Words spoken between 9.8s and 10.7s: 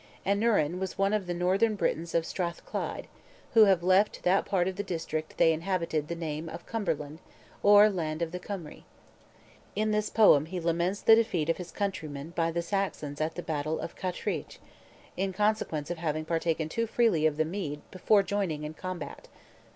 this poem he